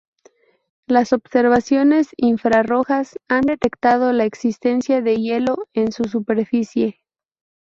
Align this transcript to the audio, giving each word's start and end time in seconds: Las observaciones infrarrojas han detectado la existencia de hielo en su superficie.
Las 0.87 1.13
observaciones 1.13 2.09
infrarrojas 2.17 3.19
han 3.27 3.41
detectado 3.41 4.11
la 4.13 4.25
existencia 4.25 4.99
de 4.99 5.17
hielo 5.17 5.67
en 5.75 5.91
su 5.91 6.05
superficie. 6.05 7.03